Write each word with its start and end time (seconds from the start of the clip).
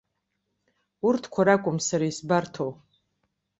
Урҭқәа 1.07 1.41
ракәым 1.47 1.77
сара 1.87 2.05
исбарҭоу. 2.11 2.71